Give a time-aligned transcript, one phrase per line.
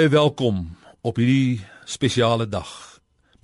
[0.00, 0.62] Baie welkom
[1.04, 2.70] op hierdie spesiale dag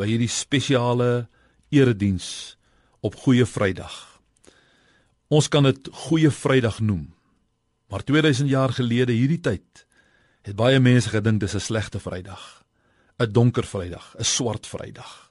[0.01, 1.27] by hierdie spesiale
[1.69, 2.57] erediens
[3.05, 3.93] op Goeie Vrydag.
[5.29, 7.11] Ons kan dit Goeie Vrydag noem.
[7.93, 9.85] Maar 2000 jaar gelede hierdie tyd
[10.49, 12.65] het baie mense gedink dis 'n slegte Vrydag,
[13.21, 15.31] 'n donker Vrydag, 'n swart Vrydag.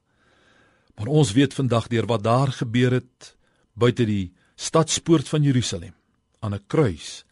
[0.95, 3.35] Maar ons weet vandag deur wat daar gebeur het
[3.73, 5.95] buite die stadspoort van Jerusalem
[6.39, 7.25] aan 'n kruis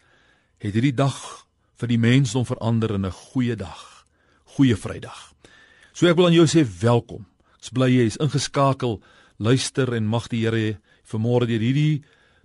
[0.58, 1.43] het hierdie dag
[1.84, 4.06] vir die mensdom verander in 'n goeie dag.
[4.56, 5.34] Goeie Vrydag.
[5.92, 7.26] So ek wil aan jou sê welkom.
[7.60, 9.02] Ek's bly jy is ingeskakel.
[9.38, 12.04] Luister en mag die Here vanmôre deur hierdie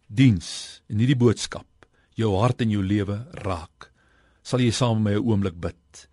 [0.09, 1.67] diens en hierdie boodskap
[2.17, 3.93] jou hart en jou lewe raak.
[4.43, 6.09] Sal jy saam met my 'n oomblik bid?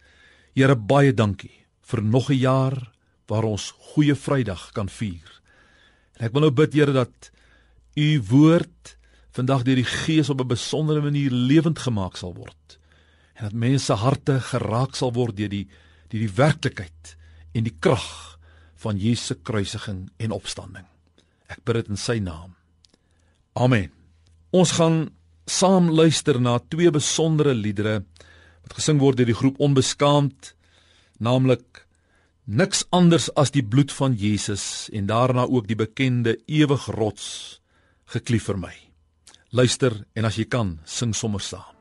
[0.53, 2.91] Here, baie dankie vir nog 'n jaar
[3.27, 5.41] waar ons Goeie Vrydag kan vier.
[6.19, 7.31] En ek wil nou bid Here dat
[7.95, 8.97] u woord
[9.31, 12.77] vandag deur die Gees op 'n besondere manier lewend gemaak sal word
[13.35, 15.65] en dat mense harte geraak sal word deur die
[16.11, 17.15] deur die werklikheid
[17.55, 18.05] en die krag
[18.83, 20.85] van Jesus se kruisiging en opstanding.
[21.49, 22.53] Ek bid dit in sy naam.
[23.55, 23.89] Amen.
[24.53, 25.09] Ons gaan
[25.49, 28.03] saam luister na twee besondere liedere
[28.65, 30.53] wat gesing word deur die groep Onbeskaamd,
[31.19, 31.85] naamlik
[32.45, 37.59] Niks anders as die bloed van Jesus en daarna ook die bekende ewig rots
[38.13, 38.73] geklief vir my.
[39.49, 41.74] Luister en as jy kan, sing sommer saam.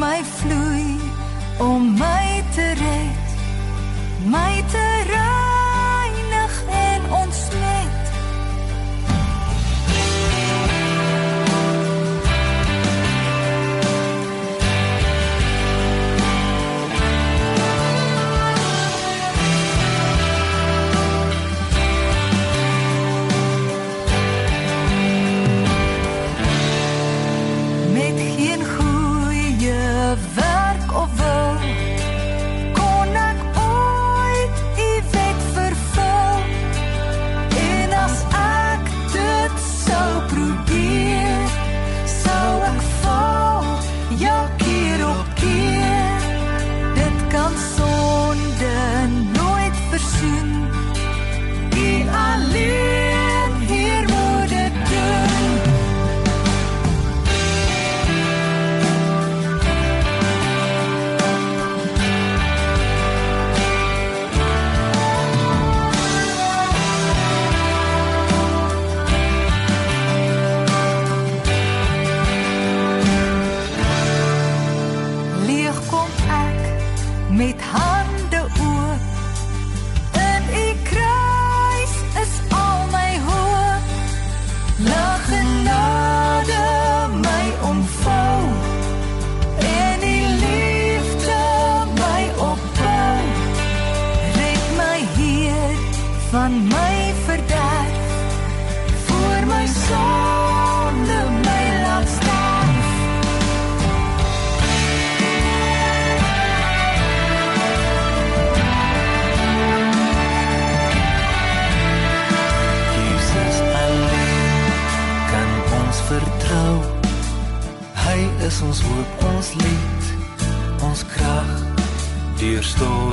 [0.00, 0.96] My vloei
[1.58, 2.19] om my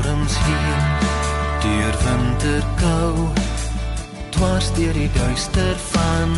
[0.08, 0.84] storms heen,
[1.62, 3.28] deur winterkou,
[4.30, 6.32] dwars deur die duister van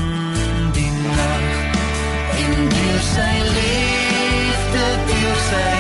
[0.74, 1.46] die nag.
[2.46, 5.79] En deur sy liefde, deur sy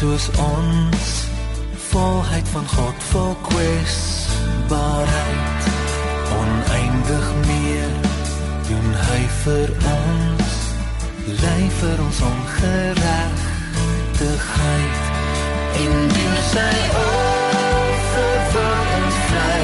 [0.00, 1.28] soos ons,
[1.90, 5.64] volheid van God vol kwesbaarheid,
[6.40, 7.92] oneindig meer
[8.68, 10.50] doen hy vir ons.
[11.42, 14.96] Lei vir ons ongeregtigheid
[15.82, 19.62] en deur sy offer word ons vry.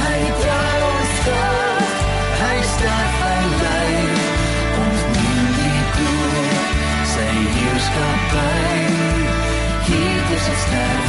[0.00, 1.94] Hy dra ons skuld
[2.42, 3.23] hy sterf
[10.54, 11.03] hier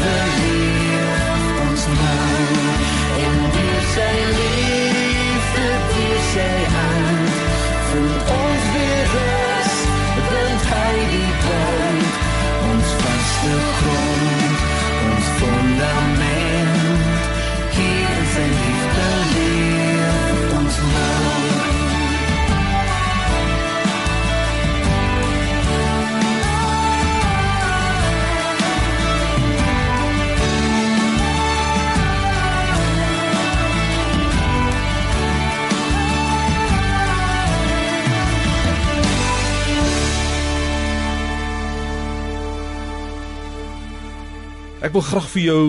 [44.86, 45.62] Ek wil graag vir jou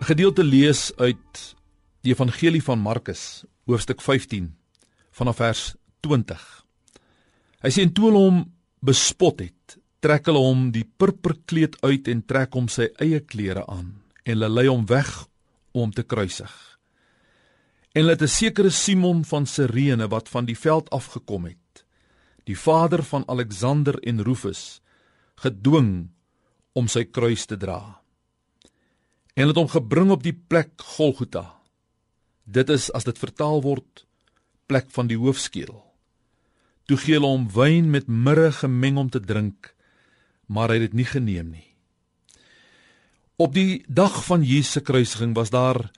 [0.00, 1.56] 'n gedeelte lees uit
[2.00, 4.56] die Evangelie van Markus, hoofstuk 15
[5.12, 6.64] vanaf vers 20.
[7.60, 12.24] Hy sê en toe hulle hom bespot het, trek hulle hom die purperkleed uit en
[12.24, 15.28] trek hom sy eie klere aan en hulle lei hom weg
[15.72, 16.78] om te kruisig.
[17.92, 21.84] En hulle het 'n sekere Simon van Sirene wat van die veld afgekom het,
[22.44, 24.80] die vader van Alexander en Rufus,
[25.36, 26.08] gedwing
[26.72, 28.01] om sy kruis te dra
[29.34, 31.46] en het hom gebring op die plek Golgotha.
[32.44, 34.04] Dit is as dit vertaal word
[34.70, 35.80] plek van die hoofskedel.
[36.88, 39.72] Toe gee hulle hom wyn met mirre gemeng om te drink,
[40.46, 41.68] maar hy het dit nie geneem nie.
[43.40, 45.90] Op die dag van Jesus se kruisiging was daar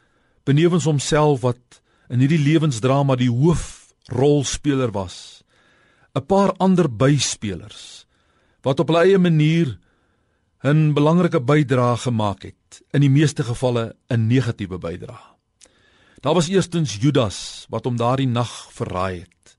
[0.46, 1.80] benewens homself wat
[2.12, 5.42] in hierdie lewensdrama die hoofrolspeler was,
[6.14, 8.06] 'n paar ander byspelers
[8.62, 9.78] wat op hulle eie manier
[10.64, 15.34] 'n belangrike bydrae gemaak het, in die meeste gevalle 'n negatiewe bydrae.
[16.20, 19.58] Daar was eerstens Judas wat hom daardie nag verraai het.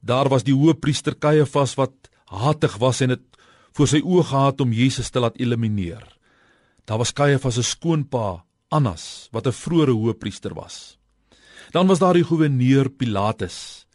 [0.00, 3.24] Daar was die hoëpriester Kajafas wat hatig was en dit
[3.72, 6.04] voor sy oë gehad om Jesus te laat elimineer.
[6.84, 10.98] Daar was Kajafas se skoonpa Annas wat 'n vroeëre hoëpriester was.
[11.72, 13.86] Dan was daar die goewerneur Pilatus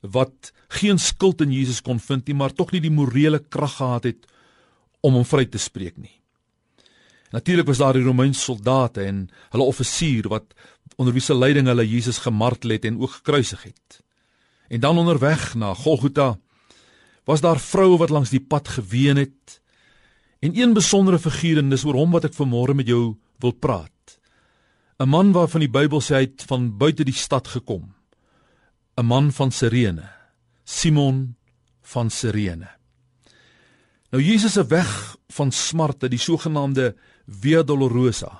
[0.00, 4.04] wat geen skuld in Jesus kon vind nie, maar tog nie die morele krag gehad
[4.04, 4.26] het
[5.00, 6.23] om hom vry te spreek nie.
[7.34, 10.54] Natuurlik was daar die Romeinse soldate en hulle offisier wat
[10.96, 14.02] onder wie se leiding hulle Jesus gemartel het en ook gekruisig het.
[14.68, 16.38] En dan onderweg na Golgotha
[17.24, 19.60] was daar vroue wat langs die pad geween het.
[20.38, 23.90] En een besondere figuur en dis oor hom wat ek vanmôre met jou wil praat.
[25.02, 27.94] 'n Man waarvan die Bybel sê hy het van buite die stad gekom.
[28.96, 30.06] 'n Man van Sirene,
[30.64, 31.34] Simon
[31.82, 32.70] van Sirene.
[34.10, 36.94] Nou Jesus se weg van smarte, die sogenaamde
[37.26, 38.30] Via Dolorosa,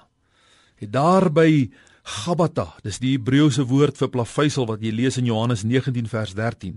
[0.81, 1.71] het daar by
[2.05, 6.77] Gabata, dis die Hebreëse woord vir plaveisel wat jy lees in Johannes 19 vers 13.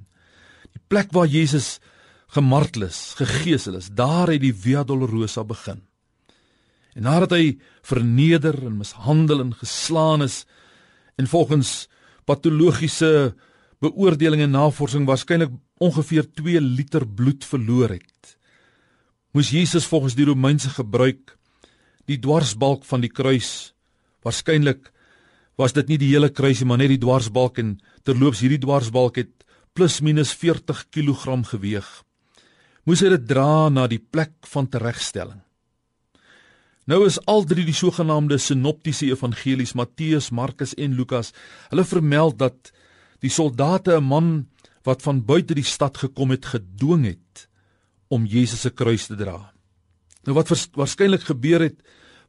[0.72, 1.78] Die plek waar Jesus
[2.32, 5.82] gemartel is, gegeesel is, daar het die Via Dolorosa begin.
[6.96, 10.46] En nadat hy verneder en mishandel en geslaan is
[11.20, 11.88] en volgens
[12.28, 13.36] patologiese
[13.84, 18.38] beoordeling en navorsing waarskynlik ongeveer 2 liter bloed verloor het,
[19.36, 21.37] moes Jesus volgens die Romeinse gebruik
[22.08, 23.74] die dwarsbalk van die kruis
[24.26, 24.92] waarskynlik
[25.58, 29.34] was dit nie die hele kruisie maar net die dwarsbalk en terloops hierdie dwarsbalk het
[29.78, 31.86] plus minus 40 kg geweg.
[32.86, 35.42] Moes hy dit dra na die plek van teregstelling.
[36.88, 41.34] Nou is al drie die sogenaamde sinoptiese evangelies Matteus, Markus en Lukas,
[41.70, 42.72] hulle vermeld dat
[43.20, 44.48] die soldate 'n man
[44.84, 47.50] wat van buite die stad gekom het gedwing het
[48.08, 49.52] om Jesus se kruis te dra.
[50.28, 51.80] Nou wat waarskynlik gebeur het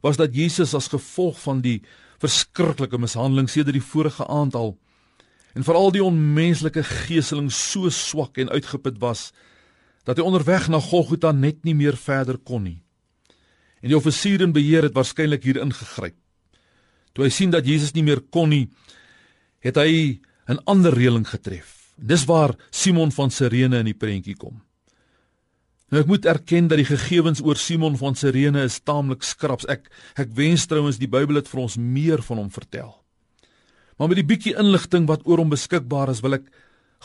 [0.01, 1.81] was dat Jesus as gevolg van die
[2.19, 4.77] verskriklike mishandeling sedert die vorige aand al
[5.57, 9.29] en veral die onmenslike geeseling so swak en uitgeput was
[10.07, 12.79] dat hy onderweg na Golgotha net nie meer verder kon nie.
[13.83, 16.15] En die offisier in beheer het waarskynlik hier ingegryp.
[17.13, 18.69] Toe hy sien dat Jesus nie meer kon nie,
[19.59, 21.93] het hy 'n ander reëling getref.
[21.97, 24.61] Dis waar Simon van Sirene in die prentjie kom.
[25.89, 29.65] Nou ek moet erken dat die gegevens oor Simon van Sirene is taamlik skraps.
[29.65, 29.89] Ek
[30.21, 32.93] ek wens trouens die Bybel het vir ons meer van hom vertel.
[33.97, 36.45] Maar met die bietjie inligting wat oor hom beskikbaar is, wil ek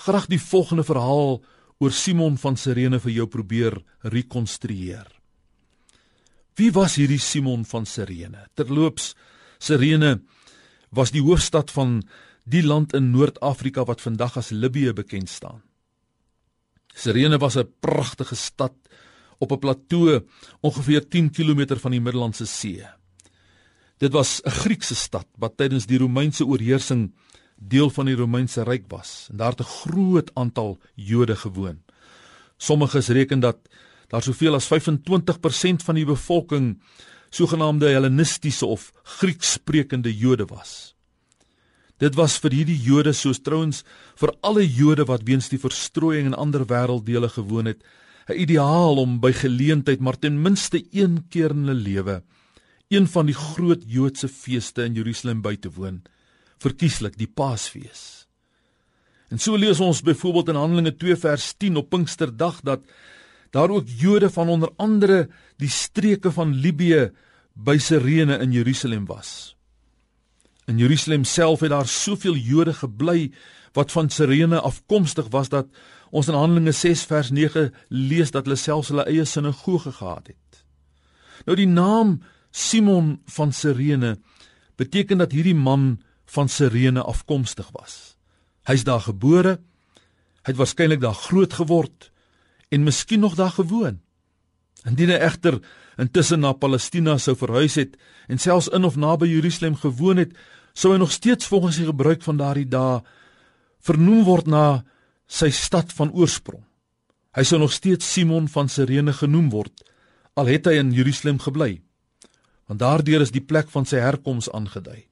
[0.04, 1.40] graag die volgende verhaal
[1.82, 3.80] oor Simon van Sirene vir jou probeer
[4.12, 5.08] rekonstrueer.
[6.54, 8.46] Wie was hierdie Simon van Sirene?
[8.54, 9.14] Terloops,
[9.58, 10.20] Sirene
[10.94, 12.02] was die hoofstad van
[12.44, 15.64] die land in Noord-Afrika wat vandag as Libië bekend staan.
[16.94, 18.74] Sirene was 'n pragtige stad
[19.38, 20.24] op 'n plateau
[20.60, 22.86] ongeveer 10 km van die Middellandse See.
[23.98, 27.12] Dit was 'n Griekse stad wat tydens die Romeinse oorheersing
[27.56, 31.82] deel van die Romeinse ryk was en daar het 'n groot aantal Jode gewoon.
[32.56, 33.58] Sommiges reken dat
[34.08, 36.82] daar soveel as 25% van die bevolking
[37.30, 40.93] sogenaamde Hellenistiese of Griekssprekende Jode was.
[42.04, 43.80] Dit was vir hierdie Jode soos trouens
[44.20, 47.80] vir alle Jode wat weens die verstrooiing in ander wêrelddele gewoon het,
[48.28, 52.22] 'n ideaal om by geleentheid maar ten minste een keer in hulle lewe
[52.88, 56.02] een van die groot Joodse feeste in Jerusalem by te woon,
[56.62, 58.26] verkieslik die Paasfees.
[59.30, 62.84] En so lees ons byvoorbeeld in Handelinge 2 vers 10 op Pinksterdag dat
[63.50, 67.10] daar ook Jode van onder andere die streke van Libië
[67.54, 69.53] by Sirene in Jerusalem was.
[70.66, 73.32] In Jerusalem self het daar soveel Jode gebly
[73.72, 75.66] wat van Sirene afkomstig was dat
[76.10, 80.64] ons in Handelinge 6 vers 9 lees dat hulle selfs hulle eie sinagoge gehad het.
[81.44, 84.16] Nou die naam Simon van Sirene
[84.78, 88.16] beteken dat hierdie man van Sirene afkomstig was.
[88.64, 89.58] Hy's daar gebore.
[90.44, 92.10] Hy het waarskynlik daar groot geword
[92.70, 94.00] en miskien nog daar gewoon.
[94.84, 95.60] Indien hy egter
[96.00, 97.96] intussen na Palestina sou verhuis het
[98.28, 100.34] en selfs in of naby Jerusalem gewoon het,
[100.74, 103.02] sou hy nog steeds volgens die gebruik van daardie dae
[103.84, 104.82] vernoem word na
[105.26, 106.62] sy stad van oorsprong.
[107.34, 109.84] Hy sou nog steeds Simon van Sirene genoem word
[110.34, 111.78] al het hy in Jerusalem gebly.
[112.66, 115.04] Want daardeur is die plek van sy herkoms aangedui.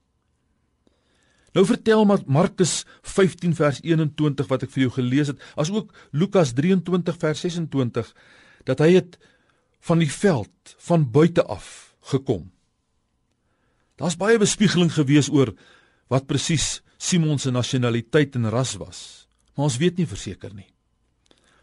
[1.53, 7.19] Nou vertel Markus 15 vers 21 wat ek vir jou gelees het, asook Lukas 23
[7.21, 8.09] vers 26
[8.65, 9.19] dat hy het
[9.83, 12.47] van die veld van buite af gekom.
[13.99, 15.53] Daar's baie bespiegeling gewees oor
[16.11, 18.99] wat presies Simon se nasionaliteit en ras was,
[19.53, 20.69] maar ons weet nie verseker nie.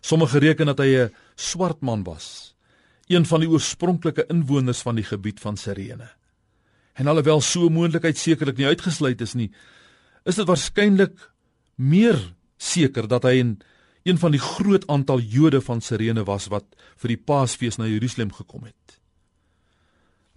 [0.01, 2.55] Sommige reken dat hy 'n swart man was,
[3.09, 6.11] een van die oorspronklike inwoners van die gebied van Sirene.
[6.95, 9.51] En alhoewel so moontlikheid sekerlik nie uitgesluit is nie,
[10.25, 11.31] is dit waarskynlik
[11.77, 13.61] meer seker dat hy in
[14.03, 16.65] een van die groot aantal Jode van Sirene was wat
[16.97, 19.01] vir die Paasfees na Jerusalem gekom het.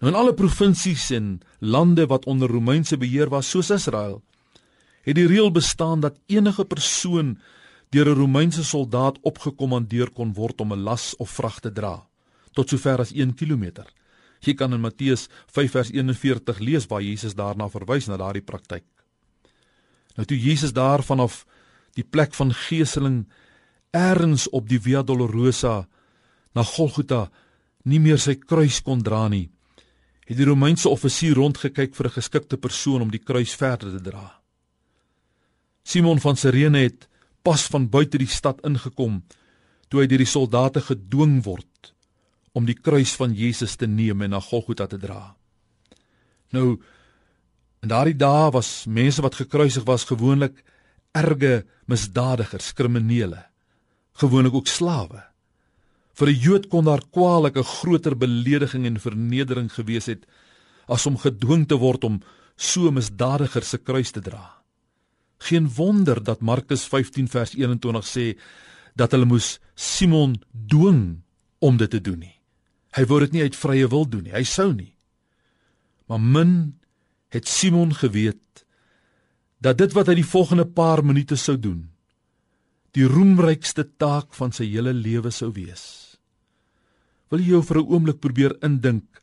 [0.00, 4.22] Nou in alle provinsies en lande wat onder Romeinse beheer was soos Israel,
[5.04, 7.38] het die reël bestaan dat enige persoon
[7.90, 12.06] deur 'n Romeinse soldaat opgekommandeer kon word om 'n las of vrag te dra
[12.52, 13.84] tot sover as 1 km.
[14.40, 18.84] Jy kan in Matteus 5 vers 41 lees waar Jesus daarna verwys na daardie praktyk.
[20.16, 21.44] Nou toe Jesus daar vanaf
[21.94, 23.24] die plek van geeseling
[23.94, 25.86] eers op die Via Dolorosa
[26.54, 27.28] na Golgotha
[27.84, 29.48] nie meer sy kruis kon dra nie,
[30.24, 34.40] het die Romeinse offisier rondgekyk vir 'n geskikte persoon om die kruis verder te dra.
[35.84, 37.08] Simon van Sirene het
[37.42, 39.22] pas van buite die stad ingekom
[39.88, 41.92] toe hy deur die soldate gedwing word
[42.54, 45.36] om die kruis van Jesus te neem en na Golgotha te dra.
[46.52, 46.80] Nou
[47.82, 50.64] in daardie dae was mense wat gekruisig was gewoonlik
[51.12, 53.44] erge misdadigers, kriminele,
[54.14, 55.24] gewoonlik ook slawe.
[56.14, 60.26] Vir 'n Jood kon daar kwaalike groter belediging en vernedering gewees het
[60.86, 62.22] as om gedwing te word om
[62.56, 64.62] so misdadiger se kruis te dra.
[65.38, 68.38] Geen wonder dat Markus 15 vers 21 sê
[68.94, 71.22] dat hulle moes Simon dwing
[71.58, 72.40] om dit te doen nie.
[72.94, 74.32] Hy wou dit nie uit vrye wil doen nie.
[74.32, 74.94] Hy sou nie.
[76.06, 76.78] Maar min
[77.28, 78.64] het Simon geweet
[79.58, 81.88] dat dit wat hy die volgende paar minute sou doen,
[82.94, 86.16] die roemrykste taak van sy hele lewe sou wees.
[87.30, 89.22] Wil jy jou vir 'n oomblik probeer indink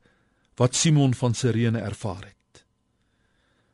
[0.57, 2.65] wat Simon van Sirene ervaar het?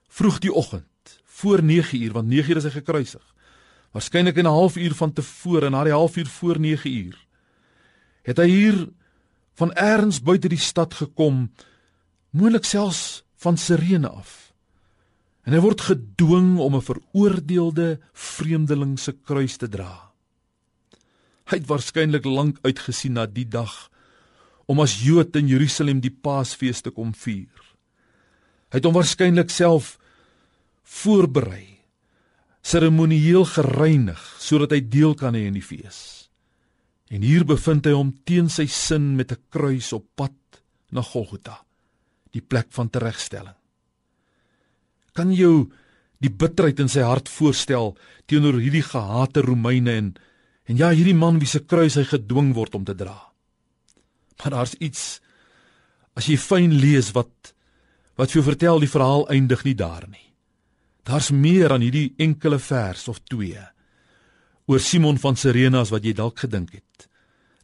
[0.10, 3.26] Vroeg die oggend voor 9 uur want 9 uur is hy gekruisig.
[3.92, 7.28] Waarskynlik 'n halfuur van tevore na die halfuur voor 9 uur
[8.24, 8.90] het hy hier
[9.56, 11.52] van eers buite die stad gekom,
[12.30, 14.47] moontlik selfs van Sirene af.
[15.48, 20.12] En hy word gedwing om 'n veroordeelde vreemdeling se kruis te dra.
[21.48, 23.90] Hy het waarskynlik lank uitgesien na die dag
[24.68, 27.64] om as Jood in Jerusalem die Paasfees te kom vier.
[28.72, 29.96] Hy het hom waarskynlik self
[30.84, 31.80] voorberei,
[32.62, 36.28] seremonieel gereinig sodat hy deel kan hê in die fees.
[37.08, 40.36] En hier bevind hy hom teen sy sin met 'n kruis op pad
[40.92, 41.64] na Golgotha,
[42.32, 43.56] die plek van teregstelling.
[45.18, 45.50] Kan jy
[46.22, 47.96] die bitterheid in sy hart voorstel
[48.30, 50.16] teenoor hierdie gehate Romeine en
[50.68, 53.16] en ja, hierdie man wie se kruis hy gedwing word om te dra.
[54.44, 55.22] Maar daar's iets
[56.18, 57.54] as jy fyn lees wat
[58.20, 60.26] wat vir jou vertel die verhaal eindig nie daar nie.
[61.08, 63.62] Daar's meer aan hierdie enkele vers of twee
[64.68, 67.08] oor Simon van Sirene as wat jy dalk gedink het.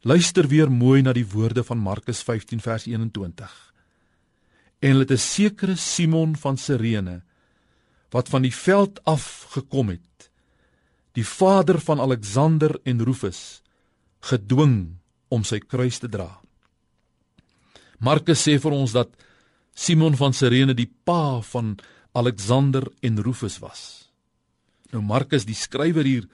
[0.08, 3.52] Luister weer mooi na die woorde van Markus 15 vers 21.
[4.80, 7.20] En dit is sekere Simon van Sirene
[8.14, 10.30] wat van die veld af gekom het,
[11.18, 13.62] die vader van Alexander en Rufus,
[14.22, 14.96] gedwing
[15.34, 16.30] om sy kruis te dra.
[17.98, 19.10] Markus sê vir ons dat
[19.74, 21.74] Simon van Sirene die pa van
[22.14, 23.82] Alexander en Rufus was.
[24.94, 26.28] Nou Markus die skrywer hier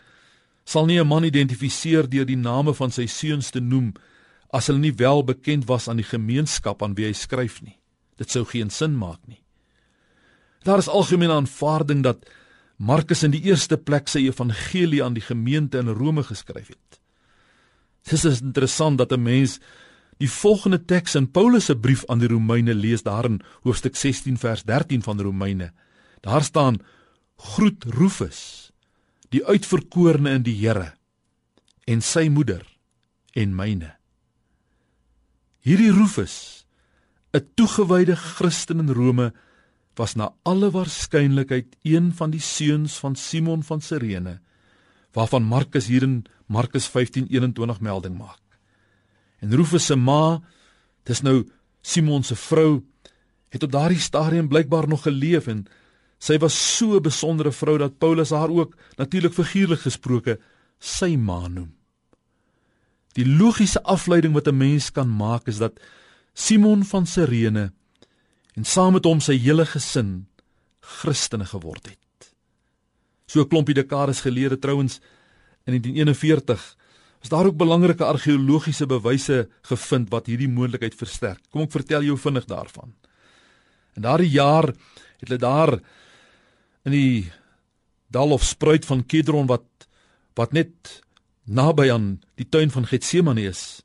[0.65, 3.95] sal nie 'n man identifiseer deur die name van sy seuns te noem
[4.53, 7.79] as hulle nie wel bekend was aan die gemeenskap aan wie hy skryf nie.
[8.17, 9.40] Dit sou geen sin maak nie.
[10.63, 12.27] Daar is algemene aanvaarding dat
[12.77, 17.01] Markus in die eerste plek sy evangelie aan die gemeente in Rome geskryf het.
[18.09, 19.61] Dit is interessant dat 'n mens
[20.19, 24.63] die volgende teks in Paulus se brief aan die Romeine lees daarin hoofstuk 16 vers
[24.63, 25.73] 13 van Romeine.
[26.21, 26.81] Daar staan:
[27.37, 28.71] Groet Rufus,
[29.29, 30.93] die uitverkorene in die Here,
[31.85, 32.67] en sy moeder
[33.33, 33.97] en myne.
[35.61, 36.67] Hierdie Rufus,
[37.33, 39.33] 'n toegewyde Christen in Rome,
[39.97, 44.41] was na alle waarskynlikheid een van die seuns van Simon van Sirene,
[45.13, 48.41] waarvan Markus hier in Markus 15:21 melding maak.
[49.41, 50.41] En Rufus se ma,
[51.03, 51.49] dis nou
[51.83, 52.85] Simon se vrou,
[53.49, 55.67] het op daardie stadium blykbaar nog geleef en
[56.19, 60.39] sy was so 'n besondere vrou dat Paulus haar ook natuurlik figuurlik gesproke
[60.79, 61.75] sy ma noem.
[63.13, 65.81] Die logiese afleiding wat 'n mens kan maak is dat
[66.35, 67.73] Simon van Sirene
[68.61, 70.27] en saam met hom sy hele gesin
[71.01, 72.29] Christene geword het.
[73.25, 75.01] So 'n klompie dekades gelede trouens
[75.65, 76.77] in 1941
[77.23, 81.41] is daar ook belangrike argeologiese bewyse gevind wat hierdie moontlikheid versterk.
[81.51, 82.93] Kom ek vertel jou vinnig daarvan.
[83.97, 84.69] In daardie jaar
[85.21, 85.81] het hulle daar
[86.85, 87.33] in die
[88.09, 89.65] dal of spruit van Kidron wat
[90.35, 91.03] wat net
[91.45, 93.83] naby aan die tuin van Getsemane is,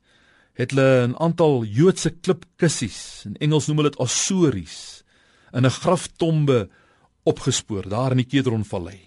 [0.56, 5.04] het hulle 'n aantal Joodse klipkussies, in Engels noem hulle dit ossuaries,
[5.52, 6.68] in 'n graftombe
[7.24, 9.00] opgespoor daar in die Kedronvallei.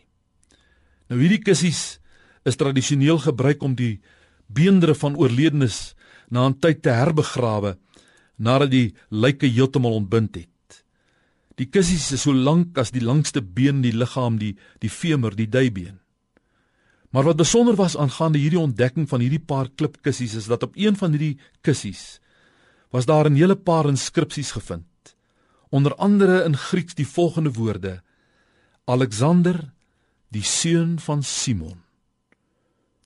[1.09, 1.99] Nou hierdie kussies
[2.45, 3.99] is tradisioneel gebruik om die
[4.47, 5.95] beendere van oorledenes
[6.29, 7.77] na 'n tyd te herbegrawe
[8.37, 10.83] nadat die lyke heeltemal ontbind het.
[11.55, 15.35] Die kussies is so lank as die langste been in die liggaam, die die femur,
[15.35, 15.98] die duibeen.
[17.09, 20.97] Maar wat besonder was aangaande hierdie ontdekking van hierdie paar klipkussies is dat op een
[20.97, 22.19] van hierdie kussies
[22.89, 25.15] was daar 'n hele paar inskripsies gevind.
[25.69, 28.01] Onder andere in Grieks die volgende woorde:
[28.85, 29.73] Alexander,
[30.27, 31.81] die seun van Simon.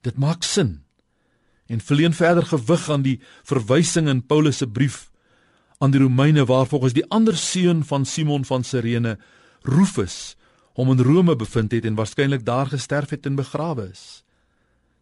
[0.02, 0.84] Dit maak sin
[1.66, 5.12] en verleen verder gewig aan die verwysing in Paulus se brief
[5.78, 9.18] aan die Romeine waar volgens die ander seun van Simon van Sirene,
[9.62, 10.36] Rufus,
[10.78, 14.24] hom in Rome bevind het en waarskynlik daar gesterf het en begrawe is.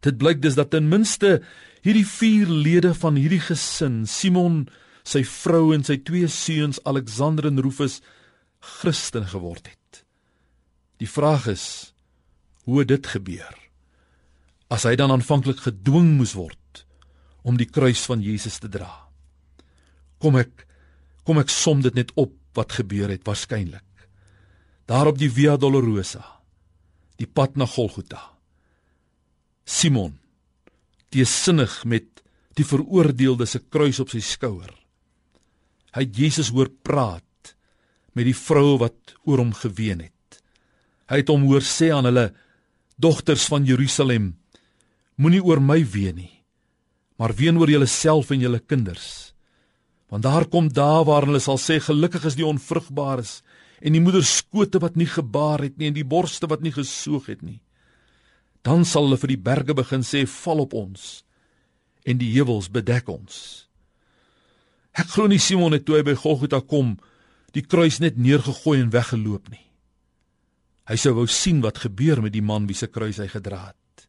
[0.01, 1.39] Dit blyk dus dat ten minste
[1.85, 4.65] hierdie vier lede van hierdie gesin, Simon,
[5.03, 8.01] sy vrou en sy twee seuns Alexander en Rufus,
[8.61, 10.03] Christen geword het.
[11.01, 11.65] Die vraag is
[12.65, 13.55] hoe dit gebeur.
[14.69, 16.83] As hy dan aanvanklik gedwing moes word
[17.41, 18.89] om die kruis van Jesus te dra.
[20.21, 20.67] Kom ek
[21.25, 23.85] kom ek som dit net op wat gebeur het waarskynlik
[24.85, 26.23] daar op die Via Dolorosa,
[27.19, 28.21] die pad na Golgotha.
[29.65, 30.17] Simon,
[31.11, 32.21] teesinnig met
[32.57, 34.71] die veroordeelde se kruis op sy skouer.
[35.95, 37.53] Hy het Jesus hoor praat
[38.15, 40.41] met die vrou wat oor hom geween het.
[41.11, 42.29] Hy het hom hoor sê aan hulle
[43.01, 44.33] dogters van Jerusalem,
[45.19, 46.33] moenie oor my ween nie,
[47.19, 49.31] maar ween oor julleself en julle kinders.
[50.11, 53.39] Want daar kom dae waarin hulle sal sê gelukkig is die onvrugbares
[53.81, 57.27] en die moeder skote wat nie gebaar het nie en die borste wat nie gesoog
[57.31, 57.59] het nie.
[58.61, 61.23] Dan sal hulle vir die berge begin sê val op ons
[62.05, 63.35] en die heuwels bedek ons.
[64.93, 66.97] Ek glo nie Simon het toe hy by Golgotha kom
[67.55, 69.65] die kruis net neergegooi en weggeloop nie.
[70.89, 74.07] Hy sou wou sien wat gebeur met die man wie se kruis hy gedra het.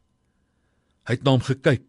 [1.07, 1.87] Hy het na hom gekyk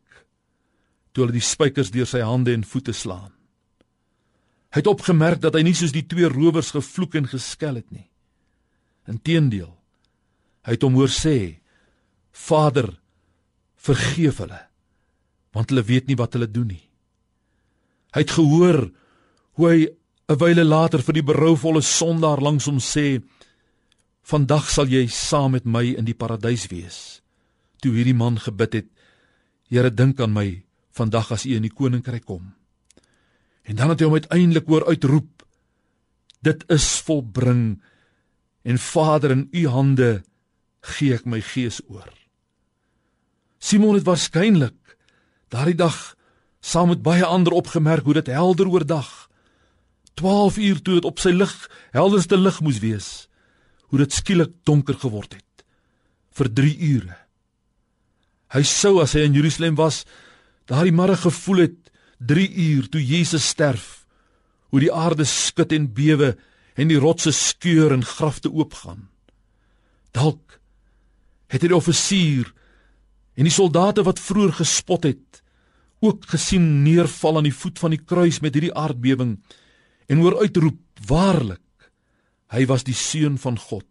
[1.15, 3.34] toe hulle die spykers deur sy hande en voete slaan.
[4.75, 8.09] Hy het opgemerk dat hy nie soos die twee rowers gevloek en geskel het nie.
[9.07, 9.71] Inteendeel,
[10.67, 11.61] hy het hom hoor sê:
[12.35, 12.89] "Vader,
[13.79, 14.59] vergeef hulle,
[15.55, 16.83] want hulle weet nie wat hulle doen nie."
[18.19, 18.91] Hy het gehoor
[19.55, 19.87] hoe hy
[20.27, 23.23] 'n wyle later vir die berouvolle sondaar langs hom sê:
[24.23, 27.23] "Vandag sal jy saam met my in die paradys wees."
[27.81, 28.87] Toe hierdie man gebid het:
[29.71, 32.55] "Here, dink aan my vandag as u in die koninkryk kom."
[33.65, 35.45] En dan het hy hom uiteindelik hoor uitroep:
[36.45, 37.83] Dit is volbring.
[38.63, 40.25] En Vader, in U hande
[40.81, 42.09] gee ek my gees oor.
[43.59, 44.97] Simon het waarskynlik
[45.49, 45.97] daardie dag
[46.65, 49.29] saam met baie ander opgemerk hoe dit helder oordag
[50.21, 51.53] 12 uur toe dit op sy lig
[51.97, 53.09] helderste lig moes wees
[53.93, 55.65] hoe dit skielik donker geword het
[56.39, 57.17] vir 3 ure
[58.57, 60.03] hy sou as hy in Jerusalem was
[60.71, 61.84] daardie môre gevoel het
[62.27, 64.05] 3 uur toe Jesus sterf,
[64.73, 66.35] hoe die aarde skud en bewe
[66.75, 69.09] en die rotse skeur en grafte oopgaan.
[70.15, 70.59] Dalk
[71.53, 72.51] het hy die offisier
[73.39, 75.43] en die soldate wat vroeër gespot het,
[76.05, 79.39] ook gesien neerval aan die voet van die kruis met hierdie aardbewing
[80.11, 81.91] en hoor uitroep: "Waarlik,
[82.53, 83.89] hy was die seun van God."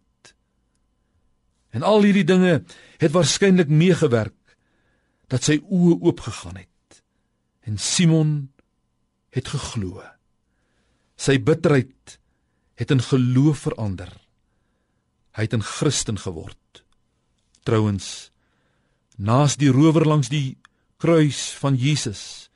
[1.74, 2.62] En al hierdie dinge
[2.98, 4.56] het waarskynlik meegewerk
[5.28, 6.73] dat sy oë oopgegaan het.
[7.64, 8.52] En Simon
[9.34, 10.02] het geglo.
[11.16, 12.18] Sy bitterheid
[12.78, 14.10] het in geloof verander.
[15.34, 16.84] Hy het 'n Christen geword.
[17.64, 18.30] Trouwens,
[19.16, 20.58] naas die rower langs die
[20.98, 22.50] kruis van Jesus,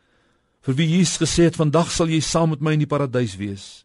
[0.60, 3.84] vir wie Jesus gesê het vandag sal jy saam met my in die paradys wees,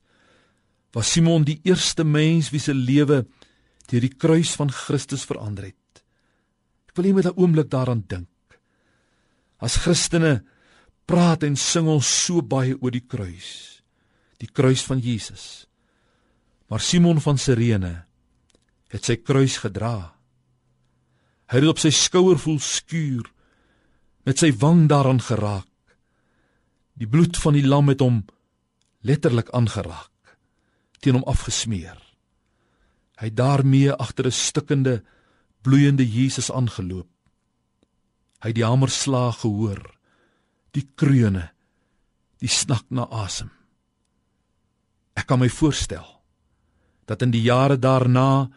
[0.93, 3.25] was Simon die eerste mens wie se lewe
[3.89, 6.03] deur die kruis van Christus verander het.
[6.88, 8.27] Ek wil net met 'n oomblik daaraan dink.
[9.59, 10.43] As Christene
[11.06, 13.82] praat en sing ons so baie oor die kruis.
[14.39, 15.66] Die kruis van Jesus.
[16.72, 18.04] Maar Simon van Sirene
[18.94, 20.13] het sy kruis gedra.
[21.50, 23.28] Hy het op sy skouer voel skuur
[24.24, 25.70] met sy wang daaraan geraak.
[26.98, 28.22] Die bloed van die lam het hom
[29.04, 30.38] letterlik aangeraak,
[31.02, 31.98] teen hom afgesmeer.
[33.20, 35.04] Hy het daarmee agter 'n stikkende,
[35.62, 37.10] bloeiende Jesus aangeloop.
[38.42, 39.92] Hy het die hamerslag gehoor
[40.73, 41.49] die kreune,
[42.41, 43.51] die snak na asem.
[45.13, 46.05] Ek kan my voorstel
[47.05, 48.49] dat in die jare daarna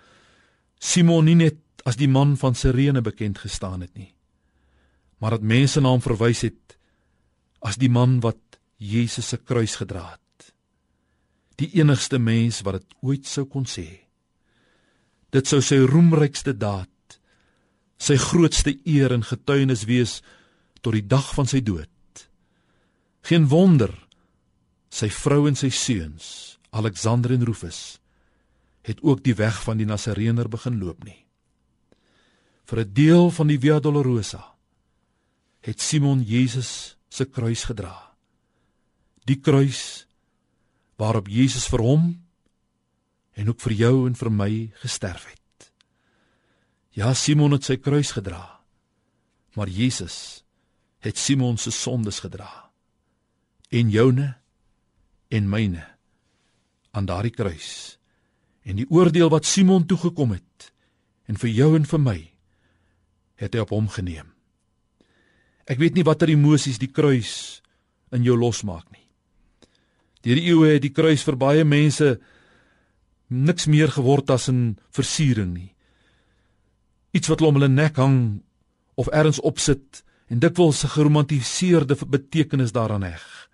[0.80, 4.12] Simon nie net as die man van Sirene bekend gestaan het nie,
[5.20, 6.76] maar dat mense na hom verwys het
[7.66, 10.52] as die man wat Jesus se kruis gedra het.
[11.56, 13.86] Die enigste mens wat dit ooit sou kon sê.
[15.32, 16.92] Dit sou sy roemrykste daad,
[17.96, 20.20] sy grootste eer en getuienis wees
[20.84, 21.95] tot die dag van sy dood.
[23.26, 23.90] Geen wonder
[24.92, 27.98] sy vrou en sy seuns, Alexander en Rufus,
[28.86, 31.26] het ook die weg van die Nasareener begin loop nie.
[32.66, 34.54] Vir 'n deel van die Via Dolorosa
[35.60, 38.14] het Simon Jesus se kruis gedra.
[39.24, 40.06] Die kruis
[40.96, 42.04] waarop Jesus vir hom
[43.34, 45.72] en ook vir jou en vir my gesterf het.
[46.90, 48.60] Ja, Simon het sy kruis gedra.
[49.54, 50.44] Maar Jesus
[51.00, 52.65] het Simon se sondes gedra.
[53.68, 54.34] En joune
[55.28, 55.84] en myne
[56.90, 57.98] aan daardie kruis.
[58.62, 60.72] En die oordeel wat Simon toegekom het
[61.26, 62.18] en vir jou en vir my
[63.42, 64.30] het hy op hom geneem.
[65.66, 67.60] Ek weet nie watter emosies die kruis
[68.14, 69.02] in jou losmaak nie.
[70.22, 72.16] Deur die eeue het die kruis vir baie mense
[73.28, 75.74] niks meer geword as 'n versiering nie.
[77.12, 78.42] Iets wat hulle om hulle nek hang
[78.94, 83.45] of ergens opsit en dikwels 'n geromantiseerde betekenis daaraan heg.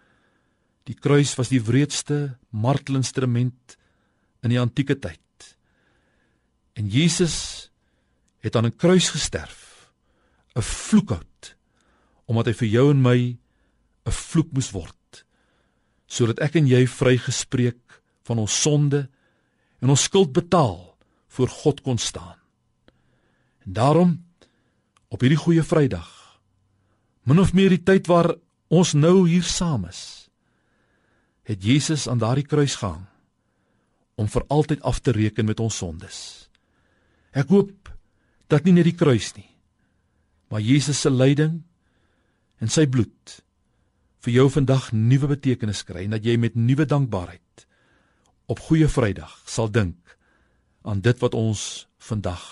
[0.89, 3.77] Die kruis was die wreedste martelinstrument
[4.43, 5.21] in die antieke tyd.
[6.75, 7.71] En Jesus
[8.43, 9.93] het aan 'n kruis gesterf,
[10.57, 11.57] 'n vloekhout,
[12.27, 13.39] omdat hy vir jou en my
[14.07, 15.25] 'n vloek moes word,
[16.07, 19.09] sodat ek en jy vrygespreek van ons sonde
[19.81, 20.97] en ons skuld betaal
[21.29, 22.37] voor God kon staan.
[23.65, 24.25] En daarom
[25.09, 26.41] op hierdie goeie Vrydag,
[27.23, 28.35] min of meer die tyd waar
[28.69, 30.22] ons nou hier saam is,
[31.49, 33.07] het Jesus aan daardie kruis gehang
[34.15, 36.19] om vir altyd af te reken met ons sondes.
[37.33, 37.91] Ek hoop
[38.53, 39.49] dat nie net die kruis nie,
[40.53, 41.63] maar Jesus se lyding
[42.61, 43.41] en sy bloed
[44.23, 47.67] vir jou vandag nuwe betekenis kry en dat jy met nuwe dankbaarheid
[48.53, 50.17] op goeie Vrydag sal dink
[50.87, 52.45] aan dit wat ons vandag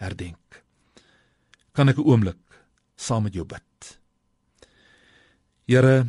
[0.00, 0.62] herdenk.
[1.72, 2.42] Kan ek 'n oomblik
[2.96, 3.98] saam met jou bid?
[5.66, 6.06] Here,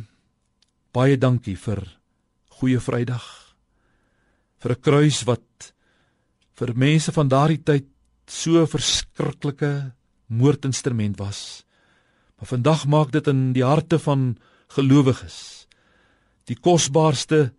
[0.92, 1.99] baie dankie vir
[2.60, 3.24] goeie Vrydag.
[4.60, 5.72] Vir 'n kruis wat
[6.58, 7.86] vir mense van daardie tyd
[8.26, 9.92] so verskriklike
[10.28, 11.64] moordinstrument was.
[12.36, 14.36] Maar vandag maak dit in die harte van
[14.68, 15.66] gelowiges
[16.44, 17.52] die kosbaarste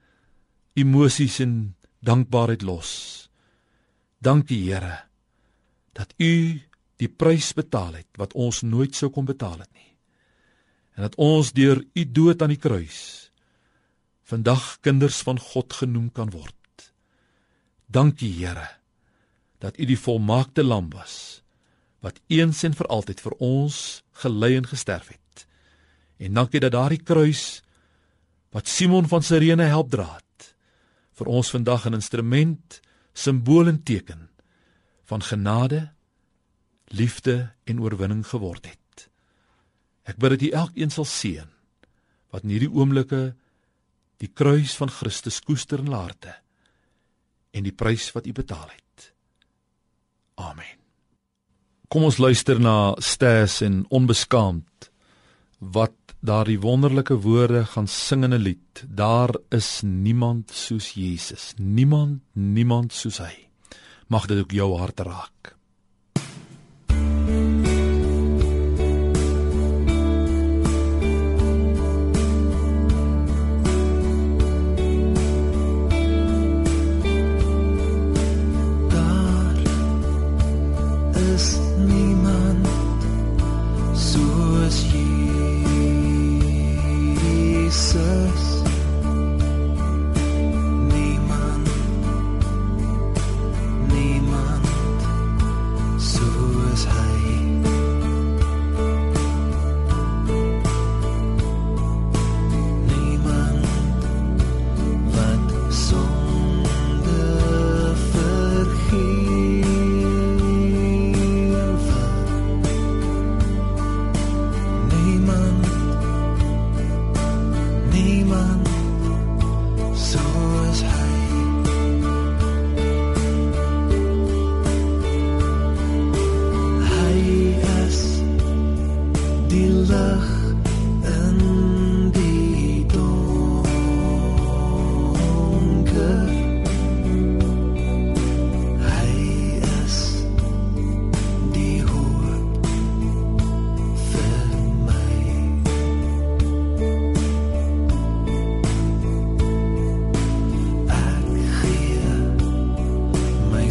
[0.76, 3.30] emosies en dankbaarheid los.
[4.20, 5.08] Dankie Here
[5.94, 6.62] dat U
[6.98, 9.98] die prys betaal het wat ons nooit sou kon betaal het nie.
[10.96, 13.21] En dat ons deur U dood aan die kruis
[14.32, 16.92] vandag kinders van God genoem kan word.
[17.92, 18.70] Dankie Here
[19.62, 21.42] dat U die volmaakte lam was
[22.02, 25.44] wat eens en vir altyd vir ons gelei en gesterf het.
[26.18, 27.62] En dankie dat daardie kruis
[28.56, 30.56] wat Simon van Sirene help dra het,
[31.14, 32.82] vir ons vandag 'n instrument,
[33.14, 34.30] simbool en teken
[35.06, 35.92] van genade,
[36.88, 39.10] liefde en oorwinning geword het.
[40.04, 41.50] Ek bid dat U elkeen sal seën
[42.32, 43.36] wat in hierdie oomblikke
[44.22, 46.36] die kruis van Christus koester in harte
[47.52, 49.08] en die prys wat U betaal het.
[50.40, 50.78] Amen.
[51.92, 54.92] Kom ons luister na Stas en onbeskaamd
[55.60, 58.86] wat daardie wonderlike woorde gaan sing in 'n lied.
[58.88, 61.54] Daar is niemand soos Jesus.
[61.58, 63.50] Niemand, niemand soos hy.
[64.08, 65.56] Mag dit ook jou hart raak.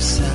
[0.00, 0.29] myself.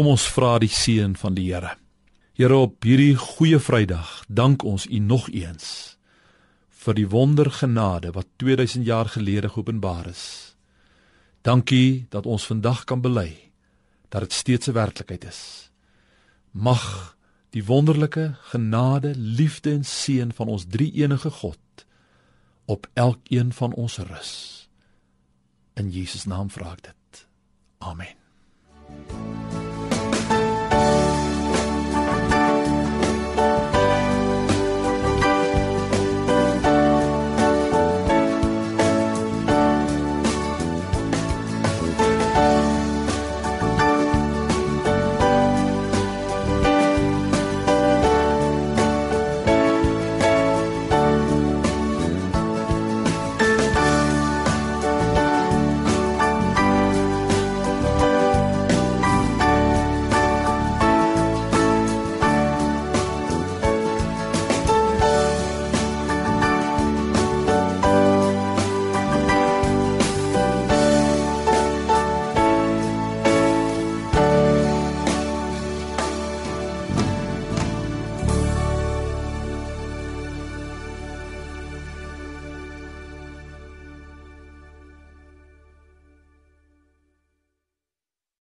[0.00, 1.74] Kom ons vra die seën van die Here.
[2.32, 5.98] Here op hierdie goeie Vrydag, dank ons U nog eens
[6.86, 10.54] vir die wondergenade wat 2000 jaar gelede geopenbaar is.
[11.44, 13.52] Dankie dat ons vandag kan bely
[14.08, 15.68] dat dit steeds 'n werklikheid is.
[16.50, 17.16] Mag
[17.50, 21.84] die wonderlike genade, liefde en seën van ons drie-enige God
[22.64, 24.68] op elkeen van ons rus.
[25.74, 27.28] In Jesus naam vra ek dit.
[27.78, 28.16] Amen.